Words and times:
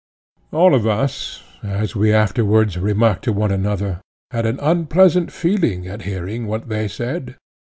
All 0.51 0.73
of 0.73 0.87
us, 0.87 1.43
as 1.61 1.95
we 1.95 2.11
afterwards 2.11 2.75
remarked 2.75 3.23
to 3.25 3.31
one 3.31 3.51
another, 3.51 4.01
had 4.31 4.47
an 4.47 4.57
unpleasant 4.59 5.31
feeling 5.31 5.87
at 5.87 6.01
hearing 6.09 6.47
what 6.47 6.69
they 6.69 6.87
said. 6.87 7.35